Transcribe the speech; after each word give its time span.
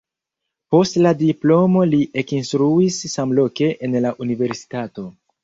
Post 0.75 0.95
la 1.05 1.11
diplomo 1.19 1.83
li 1.89 1.99
ekinstruis 2.23 2.99
samloke 3.17 3.71
en 3.91 4.01
la 4.09 4.15
universitato. 4.27 5.07